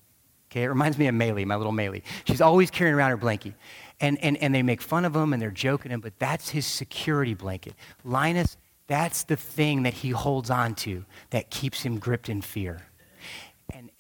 [0.49, 2.03] Okay, it reminds me of Maylee, my little Maylee.
[2.25, 3.55] She's always carrying around her blankie.
[3.99, 6.65] And, and, and they make fun of him and they're joking him, but that's his
[6.65, 7.73] security blanket.
[8.03, 12.81] Linus, that's the thing that he holds on to that keeps him gripped in fear.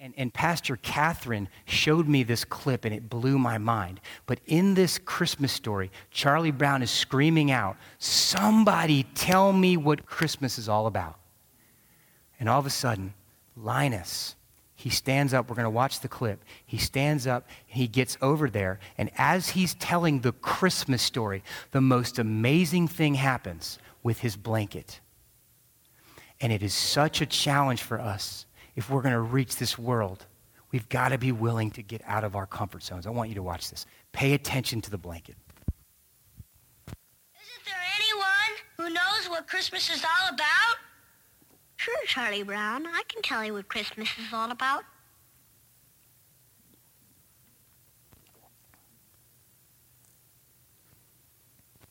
[0.03, 4.01] And, and, Pastor Catherine showed me this clip and it blew my mind.
[4.25, 10.57] But in this Christmas story, Charlie Brown is screaming out, Somebody tell me what Christmas
[10.57, 11.17] is all about.
[12.37, 13.13] And all of a sudden,
[13.55, 14.35] Linus,
[14.75, 15.49] he stands up.
[15.49, 16.43] We're going to watch the clip.
[16.65, 21.79] He stands up, he gets over there, and as he's telling the Christmas story, the
[21.79, 24.99] most amazing thing happens with his blanket.
[26.41, 30.25] And it is such a challenge for us if we're going to reach this world.
[30.71, 33.05] We've got to be willing to get out of our comfort zones.
[33.05, 33.85] I want you to watch this.
[34.11, 35.35] Pay attention to the blanket.
[36.87, 40.77] Isn't there anyone who knows what Christmas is all about?
[41.75, 42.87] Sure, Charlie Brown.
[42.87, 44.83] I can tell you what Christmas is all about.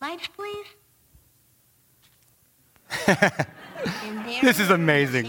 [0.00, 0.66] Lights, please.
[4.42, 5.28] this is amazing.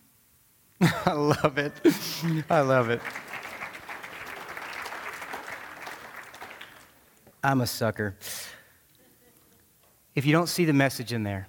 [1.05, 1.73] I love it.
[2.49, 3.01] I love it.
[7.43, 8.15] I'm a sucker.
[10.15, 11.47] If you don't see the message in there,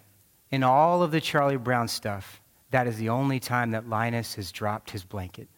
[0.50, 4.52] in all of the Charlie Brown stuff, that is the only time that Linus has
[4.52, 5.48] dropped his blanket.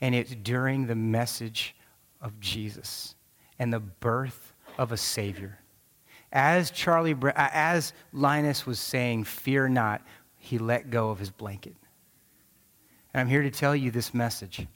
[0.00, 1.74] And it's during the message
[2.20, 3.16] of Jesus
[3.58, 5.58] and the birth of a Savior.
[6.32, 10.02] As Charlie, as Linus was saying, fear not,
[10.38, 11.74] he let go of his blanket.
[13.12, 14.66] And I'm here to tell you this message.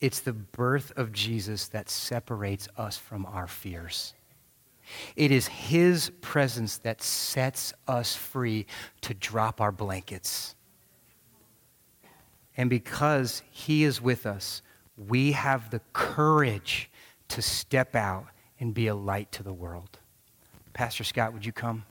[0.00, 4.14] It's the birth of Jesus that separates us from our fears.
[5.14, 8.66] It is his presence that sets us free
[9.02, 10.54] to drop our blankets.
[12.56, 14.62] And because he is with us,
[14.96, 16.90] we have the courage
[17.28, 18.26] to step out
[18.58, 19.98] and be a light to the world.
[20.72, 21.84] Pastor Scott, would you come?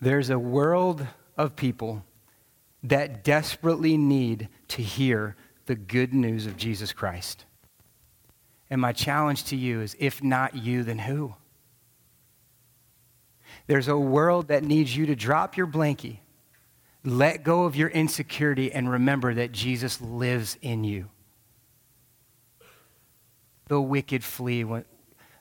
[0.00, 2.04] There's a world of people
[2.82, 5.36] that desperately need to hear
[5.66, 7.44] the good news of Jesus Christ.
[8.70, 11.34] And my challenge to you is if not you, then who?
[13.66, 16.18] There's a world that needs you to drop your blankie,
[17.04, 21.08] let go of your insecurity, and remember that Jesus lives in you.
[23.68, 24.84] The wicked flee when,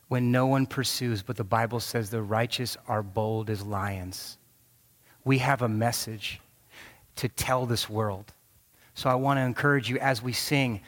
[0.07, 4.37] when no one pursues, but the Bible says the righteous are bold as lions.
[5.27, 6.39] We have a message
[7.17, 8.31] to tell this world.
[8.93, 10.79] So I want to encourage you as we sing,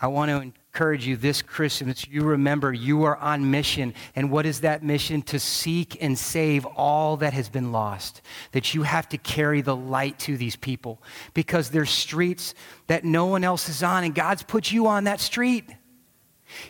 [0.00, 3.94] I want to encourage you this Christmas, you remember you are on mission.
[4.14, 5.22] And what is that mission?
[5.22, 8.22] To seek and save all that has been lost.
[8.52, 11.02] That you have to carry the light to these people
[11.34, 12.54] because there's streets
[12.86, 15.68] that no one else is on, and God's put you on that street.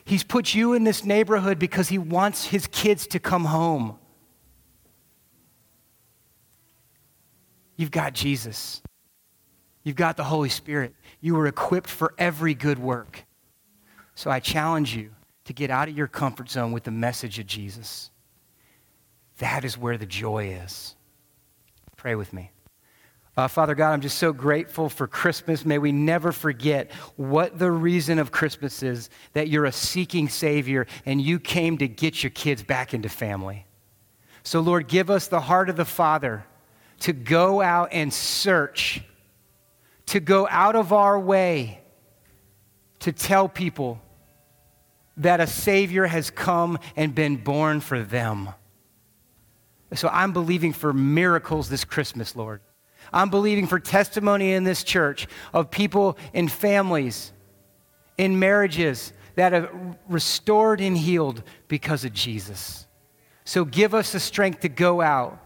[0.07, 3.99] He's put you in this neighborhood because He wants His kids to come home.
[7.77, 8.83] You've got Jesus.
[9.83, 10.95] You've got the Holy Spirit.
[11.21, 13.25] You are equipped for every good work.
[14.15, 15.11] So I challenge you
[15.45, 18.11] to get out of your comfort zone with the message of Jesus.
[19.39, 20.95] That is where the joy is.
[21.97, 22.51] Pray with me.
[23.37, 25.65] Uh, Father God, I'm just so grateful for Christmas.
[25.65, 30.87] May we never forget what the reason of Christmas is that you're a seeking Savior
[31.05, 33.67] and you came to get your kids back into family.
[34.45, 36.45] So, Lord, give us the heart of the Father
[37.01, 39.03] to go out and search,
[40.07, 41.81] to go out of our way
[43.01, 44.01] to tell people
[45.19, 48.49] that a Savior has come and been born for them.
[49.93, 52.61] So I'm believing for miracles this Christmas, Lord.
[53.13, 57.33] I'm believing for testimony in this church of people in families,
[58.17, 59.71] in marriages that are
[60.09, 62.87] restored and healed because of Jesus.
[63.45, 65.39] So give us the strength to go out.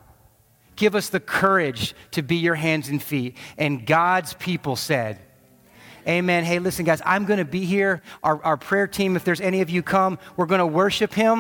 [0.78, 3.36] Give us the courage to be your hands and feet.
[3.58, 5.18] And God's people said,
[6.06, 6.44] Amen.
[6.44, 8.00] Hey, listen, guys, I'm going to be here.
[8.22, 11.36] Our, our prayer team, if there's any of you come, we're going to worship him.